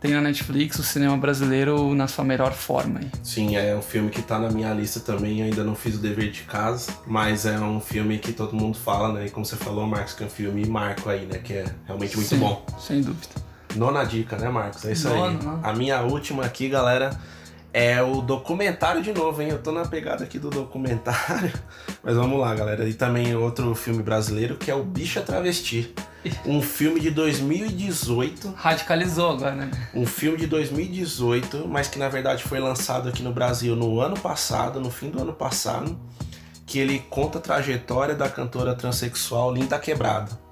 [0.00, 3.00] tem na Netflix, o cinema brasileiro na sua melhor forma.
[3.00, 3.10] aí.
[3.22, 5.98] Sim, é um filme que tá na minha lista também, eu ainda não fiz o
[5.98, 9.26] dever de casa, mas é um filme que todo mundo fala, né?
[9.26, 11.38] E como você falou, Marcos, que é um filme marco aí, né?
[11.38, 12.64] Que é realmente muito Sim, bom.
[12.78, 13.47] Sem dúvida.
[13.76, 14.84] Nona dica, né, Marcos?
[14.84, 15.18] É isso aí.
[15.18, 15.60] Nona.
[15.62, 17.10] A minha última aqui, galera,
[17.72, 19.50] é o documentário de novo, hein?
[19.50, 21.52] Eu tô na pegada aqui do documentário.
[22.02, 22.88] Mas vamos lá, galera.
[22.88, 25.94] E também outro filme brasileiro que é o Bicha Travesti.
[26.44, 28.52] Um filme de 2018.
[28.56, 29.70] Radicalizou agora, né?
[29.94, 34.18] Um filme de 2018, mas que na verdade foi lançado aqui no Brasil no ano
[34.18, 35.96] passado, no fim do ano passado.
[36.66, 40.47] Que ele conta a trajetória da cantora transexual Linda Quebrada.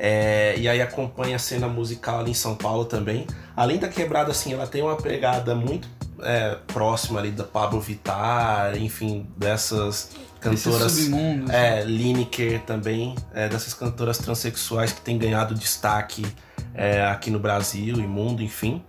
[0.00, 3.26] É, e aí acompanha a cena musical ali em São Paulo também.
[3.56, 5.88] Além da quebrada, assim, ela tem uma pegada muito
[6.22, 11.08] é, próxima ali da Pablo Vittar, enfim, dessas cantoras.
[11.50, 16.24] É, Lineker também, é, dessas cantoras transexuais que têm ganhado destaque
[16.74, 18.80] é, aqui no Brasil e mundo, enfim.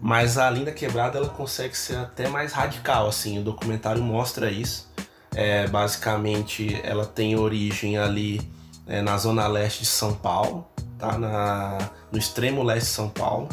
[0.00, 3.38] Mas a Linda Quebrada ela consegue ser até mais radical, assim.
[3.40, 4.92] O documentário mostra isso.
[5.34, 8.40] É, basicamente, ela tem origem ali
[8.86, 10.66] é, na zona leste de São Paulo,
[10.98, 11.18] tá?
[11.18, 11.78] Na,
[12.12, 13.48] no extremo leste de São Paulo.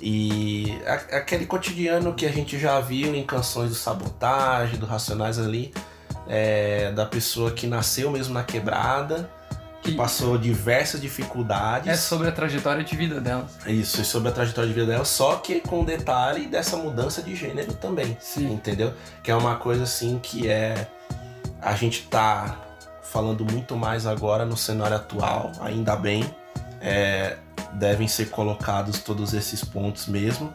[0.00, 5.38] E a- aquele cotidiano que a gente já viu em canções do Sabotagem, do Racionais
[5.38, 5.72] ali,
[6.28, 9.30] é, da pessoa que nasceu mesmo na quebrada,
[9.80, 11.88] que passou diversas dificuldades.
[11.88, 13.46] É sobre a trajetória de vida dela.
[13.66, 17.34] Isso, e sobre a trajetória de vida dela, só que com detalhe dessa mudança de
[17.34, 18.16] gênero também.
[18.20, 18.52] Sim.
[18.52, 18.92] Entendeu?
[19.22, 20.86] Que é uma coisa assim que é.
[21.60, 22.56] A gente tá
[23.02, 26.24] falando muito mais agora no cenário atual, ainda bem.
[26.80, 27.36] É,
[27.74, 30.52] devem ser colocados todos esses pontos mesmo.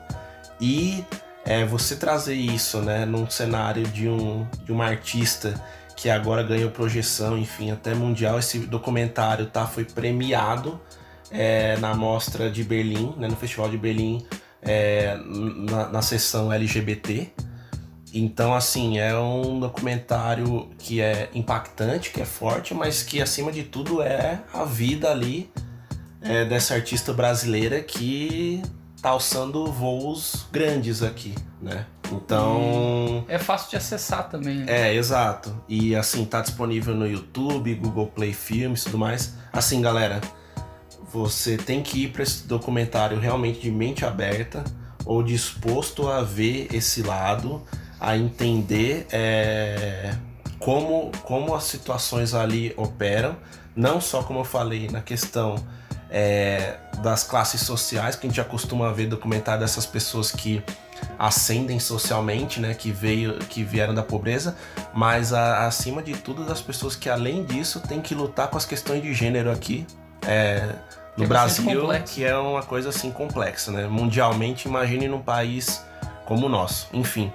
[0.59, 1.05] E
[1.45, 5.53] é, você trazer isso, né, num cenário de, um, de uma artista
[5.95, 8.37] que agora ganhou projeção, enfim, até mundial.
[8.37, 10.79] Esse documentário tá, foi premiado
[11.31, 14.25] é, na mostra de Berlim, né, no Festival de Berlim,
[14.61, 15.17] é,
[15.69, 17.31] na, na sessão LGBT.
[18.13, 23.63] Então, assim, é um documentário que é impactante, que é forte, mas que, acima de
[23.63, 25.49] tudo, é a vida ali
[26.21, 28.61] é, dessa artista brasileira que
[29.01, 31.85] tá alçando voos grandes aqui, né?
[32.11, 33.25] Então.
[33.27, 34.59] É fácil de acessar também.
[34.59, 34.65] Né?
[34.67, 35.55] É, exato.
[35.67, 39.33] E assim, tá disponível no YouTube, Google Play Filmes e tudo mais.
[39.51, 40.21] Assim, galera,
[41.11, 44.63] você tem que ir para esse documentário realmente de mente aberta
[45.05, 47.63] ou disposto a ver esse lado,
[47.99, 50.13] a entender é,
[50.59, 53.35] como, como as situações ali operam,
[53.75, 55.55] não só como eu falei na questão
[56.09, 60.63] é, das classes sociais, que a gente já costuma ver documentário dessas pessoas que
[61.19, 64.55] ascendem socialmente, né, que veio, que vieram da pobreza,
[64.93, 68.65] mas a, acima de tudo das pessoas que além disso têm que lutar com as
[68.65, 69.85] questões de gênero aqui
[70.25, 70.75] é,
[71.15, 73.87] no é Brasil, que é uma coisa assim complexa, né?
[73.87, 75.83] Mundialmente, imagine num país
[76.25, 76.87] como o nosso.
[76.93, 77.31] Enfim,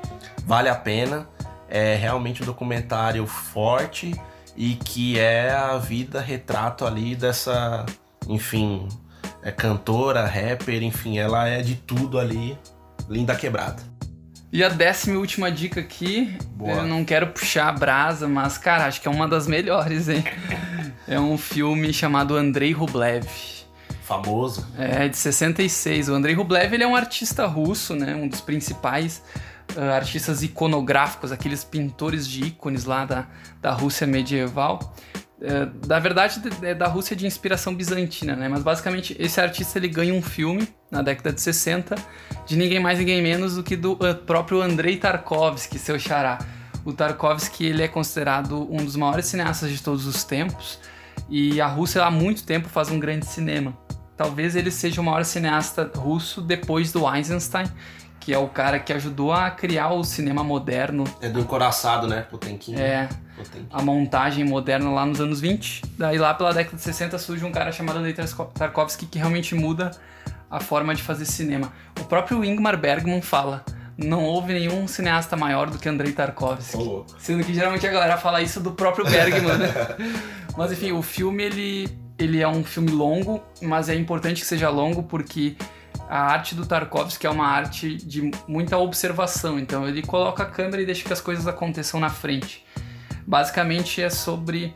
[0.46, 1.28] vale a pena.
[1.68, 4.14] É realmente um documentário forte
[4.56, 7.86] e que é a vida retrato ali dessa
[8.28, 8.88] enfim,
[9.42, 12.56] é cantora, rapper, enfim, ela é de tudo ali,
[13.08, 13.82] linda quebrada.
[14.52, 16.72] E a décima e última dica aqui, Boa.
[16.72, 20.22] eu não quero puxar a brasa, mas cara, acho que é uma das melhores, hein?
[21.08, 23.26] é um filme chamado Andrei Rublev.
[24.02, 24.66] Famoso.
[24.76, 26.10] É, de 66.
[26.10, 28.14] O Andrei Rublev, ele é um artista russo, né?
[28.14, 29.22] Um dos principais
[29.76, 33.26] uh, artistas iconográficos, aqueles pintores de ícones lá da,
[33.60, 34.94] da Rússia medieval
[35.44, 38.48] é, da verdade é da Rússia de inspiração bizantina, né?
[38.48, 41.96] Mas basicamente esse artista ele ganha um filme na década de 60
[42.46, 46.38] de ninguém mais ninguém menos do que do uh, próprio Andrei Tarkovsky, seu xará.
[46.84, 50.78] O Tarkovsky ele é considerado um dos maiores cineastas de todos os tempos
[51.28, 53.76] e a Rússia há muito tempo faz um grande cinema.
[54.16, 57.66] Talvez ele seja o maior cineasta russo depois do Eisenstein,
[58.24, 61.02] que é o cara que ajudou a criar o cinema moderno.
[61.20, 62.22] É do encoraçado, né?
[62.30, 62.78] Potenquinho.
[62.78, 63.08] É.
[63.36, 63.66] Potenquinho.
[63.72, 65.82] A montagem moderna lá nos anos 20.
[65.98, 69.90] Daí lá pela década de 60 surge um cara chamado Andrei Tarkovsky que realmente muda
[70.48, 71.72] a forma de fazer cinema.
[72.00, 73.64] O próprio Ingmar Bergman fala.
[73.98, 76.78] Não houve nenhum cineasta maior do que Andrei Tarkovsky.
[76.78, 77.04] Oh.
[77.18, 79.68] Sendo que geralmente a galera fala isso do próprio Bergman, né?
[80.56, 84.68] Mas enfim, o filme ele, ele é um filme longo, mas é importante que seja
[84.68, 85.56] longo porque
[86.12, 90.82] a arte do Tarkovsky é uma arte de muita observação, então ele coloca a câmera
[90.82, 92.66] e deixa que as coisas aconteçam na frente.
[93.26, 94.74] Basicamente é sobre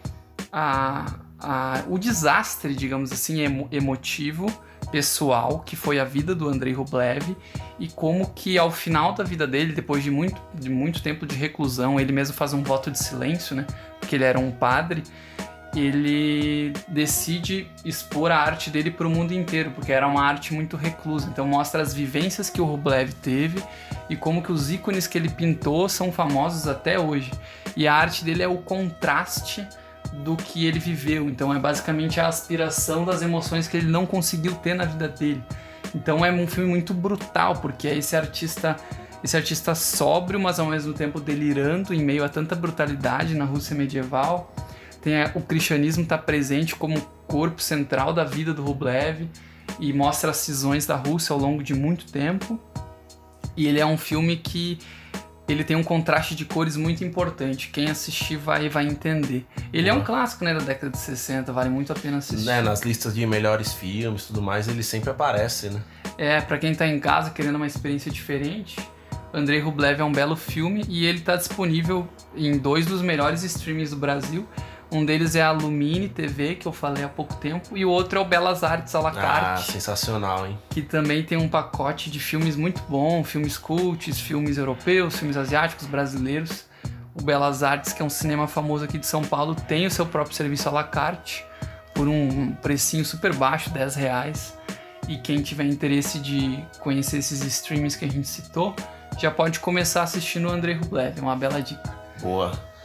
[0.51, 1.05] a,
[1.39, 4.47] a, o desastre, digamos assim, emo, emotivo,
[4.91, 7.37] pessoal, que foi a vida do Andrei Rublev
[7.79, 11.37] e como que ao final da vida dele, depois de muito, de muito tempo de
[11.37, 13.67] reclusão, ele mesmo faz um voto de silêncio, né?
[14.01, 15.03] Porque ele era um padre
[15.81, 20.77] ele decide expor a arte dele para o mundo inteiro, porque era uma arte muito
[20.77, 21.29] reclusa.
[21.29, 23.63] Então mostra as vivências que o Rublev teve
[24.09, 27.33] e como que os ícones que ele pintou são famosos até hoje.
[27.77, 29.67] E a arte dele é o contraste
[30.25, 31.29] do que ele viveu.
[31.29, 35.43] Então é basicamente a aspiração das emoções que ele não conseguiu ter na vida dele.
[35.95, 38.77] Então é um filme muito brutal, porque é esse artista
[39.25, 43.75] esse artista sóbrio, mas ao mesmo tempo delirando em meio a tanta brutalidade na Rússia
[43.75, 44.53] medieval
[45.07, 49.29] tem a, o cristianismo está presente como corpo central da vida do Rublev
[49.79, 52.61] e mostra as cisões da Rússia ao longo de muito tempo.
[53.57, 54.81] E ele é um filme que
[55.49, 57.71] ele tem um contraste de cores muito importante.
[57.73, 59.47] Quem assistir vai, vai entender.
[59.73, 59.99] Ele uhum.
[59.99, 62.45] é um clássico, né, da década de 60, vale muito a pena assistir.
[62.45, 65.81] Né, nas listas de melhores filmes e tudo mais, ele sempre aparece, né?
[66.19, 68.77] É, para quem tá em casa querendo uma experiência diferente,
[69.33, 73.91] Andrei Rublev é um belo filme e ele tá disponível em dois dos melhores streams
[73.91, 74.49] do Brasil.
[74.91, 78.19] Um deles é a Lumine TV, que eu falei há pouco tempo, e o outro
[78.19, 79.69] é o Belas Artes à la ah, carte.
[79.69, 80.57] Ah, sensacional, hein?
[80.71, 85.87] Que também tem um pacote de filmes muito bom, filmes cults, filmes europeus, filmes asiáticos,
[85.87, 86.67] brasileiros.
[87.15, 90.07] O Belas Artes, que é um cinema famoso aqui de São Paulo, tem o seu
[90.07, 91.45] próprio serviço à la carte,
[91.93, 94.57] por um precinho super baixo, 10 reais.
[95.09, 98.75] E quem tiver interesse de conhecer esses streams que a gente citou,
[99.19, 101.95] já pode começar assistindo o Andrei Rublev, é uma bela dica.
[102.21, 102.76] Boa.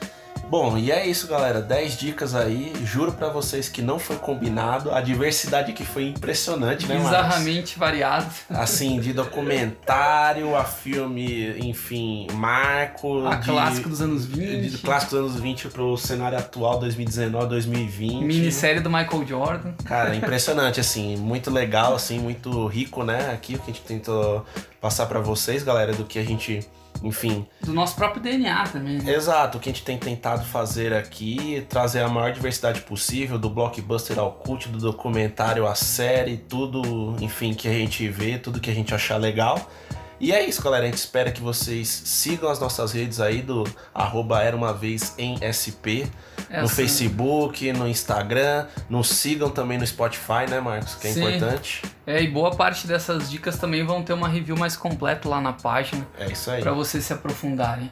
[0.51, 1.61] Bom, e é isso, galera.
[1.61, 2.73] 10 dicas aí.
[2.83, 4.91] Juro para vocês que não foi combinado.
[4.91, 8.29] A diversidade que foi impressionante, né, Bizarramente variado.
[8.49, 13.25] Assim, de documentário a filme, enfim, marco.
[13.25, 14.69] A de, clássico dos anos 20.
[14.71, 18.21] De clássico dos anos 20 pro cenário atual, 2019, 2020.
[18.21, 19.71] Minissérie do Michael Jordan.
[19.85, 21.15] Cara, impressionante, assim.
[21.15, 23.31] Muito legal, assim, muito rico, né?
[23.31, 24.45] Aqui o que a gente tentou
[24.81, 26.67] passar para vocês, galera, do que a gente
[27.03, 27.45] enfim.
[27.61, 28.99] Do nosso próprio DNA também.
[28.99, 29.13] Né?
[29.13, 33.49] Exato, o que a gente tem tentado fazer aqui, trazer a maior diversidade possível, do
[33.49, 38.69] blockbuster ao cult, do documentário à série, tudo, enfim, que a gente vê, tudo que
[38.69, 39.69] a gente achar legal.
[40.23, 40.83] E é isso, galera.
[40.83, 45.15] A gente espera que vocês sigam as nossas redes aí do arroba Era Uma Vez
[45.17, 46.05] em SP.
[46.47, 48.67] Essa- No Facebook, no Instagram.
[48.87, 50.93] Nos sigam também no Spotify, né, Marcos?
[50.93, 51.21] Que é Sim.
[51.27, 51.81] importante.
[52.05, 55.53] É, e boa parte dessas dicas também vão ter uma review mais completa lá na
[55.53, 56.07] página.
[56.19, 56.61] É isso aí.
[56.61, 57.91] para vocês se aprofundarem.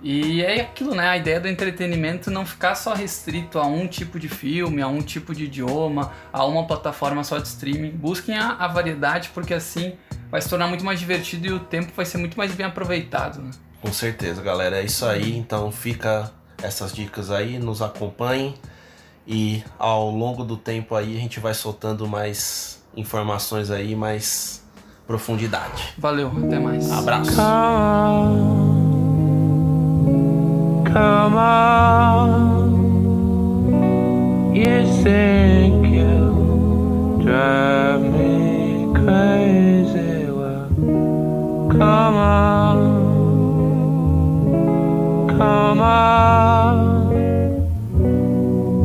[0.00, 1.08] E é aquilo, né?
[1.08, 5.00] A ideia do entretenimento não ficar só restrito a um tipo de filme, a um
[5.00, 7.90] tipo de idioma, a uma plataforma só de streaming.
[7.90, 9.94] Busquem a, a variedade, porque assim
[10.30, 13.42] vai se tornar muito mais divertido e o tempo vai ser muito mais bem aproveitado.
[13.42, 13.50] Né?
[13.80, 14.80] Com certeza, galera.
[14.80, 15.36] É isso aí.
[15.36, 16.30] Então fica
[16.62, 18.54] essas dicas aí, nos acompanhem.
[19.26, 24.64] E ao longo do tempo aí a gente vai soltando mais informações aí, mais
[25.06, 25.94] profundidade.
[25.98, 26.90] Valeu, até mais.
[26.90, 27.32] Abraço.
[30.98, 32.30] come on.
[34.62, 38.30] You think you drive me
[38.98, 40.14] crazy?
[40.38, 40.68] Well,
[41.70, 42.78] come on,
[45.38, 46.76] come on.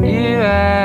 [0.03, 0.83] You and.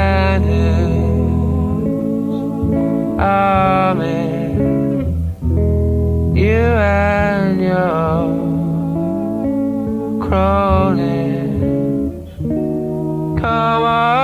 [6.44, 8.38] You and your.
[13.39, 14.17] খাওয়া